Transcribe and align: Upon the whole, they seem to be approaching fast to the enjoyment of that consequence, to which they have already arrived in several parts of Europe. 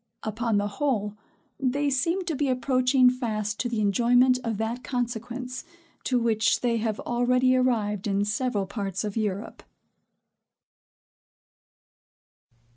Upon 0.23 0.57
the 0.57 0.67
whole, 0.67 1.15
they 1.59 1.91
seem 1.91 2.25
to 2.25 2.35
be 2.35 2.49
approaching 2.49 3.07
fast 3.07 3.59
to 3.59 3.69
the 3.69 3.81
enjoyment 3.81 4.39
of 4.43 4.57
that 4.57 4.83
consequence, 4.83 5.63
to 6.05 6.17
which 6.17 6.61
they 6.61 6.77
have 6.77 6.99
already 7.01 7.55
arrived 7.55 8.07
in 8.07 8.25
several 8.25 8.65
parts 8.65 9.03
of 9.03 9.15
Europe. 9.15 9.61